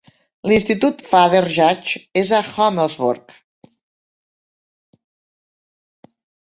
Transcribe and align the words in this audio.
L'institut 0.51 1.03
Father 1.09 1.41
Judge 1.57 2.01
és 2.23 2.33
a 2.39 2.41
Holmesburg. 2.55 3.37